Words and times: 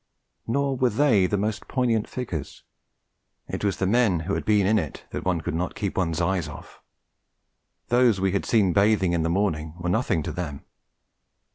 Nor 0.47 0.77
were 0.77 0.89
they 0.89 1.27
the 1.27 1.37
most 1.37 1.67
poignant 1.67 2.09
figures; 2.09 2.63
it 3.47 3.63
was 3.63 3.77
the 3.77 3.85
men 3.85 4.21
who 4.21 4.33
had 4.33 4.45
been 4.45 4.65
in 4.65 4.79
it 4.79 5.05
that 5.11 5.23
one 5.23 5.41
could 5.41 5.53
not 5.53 5.75
keep 5.75 5.95
one's 5.95 6.19
eyes 6.19 6.47
off. 6.47 6.81
Those 7.89 8.19
we 8.19 8.31
had 8.31 8.43
seen 8.47 8.73
bathing 8.73 9.13
in 9.13 9.21
the 9.21 9.29
morning 9.29 9.75
were 9.79 9.89
nothing 9.91 10.23
to 10.23 10.31
them. 10.31 10.65